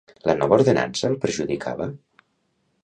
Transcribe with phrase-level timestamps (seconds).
[0.29, 1.91] La nova ordenança el perjudicava?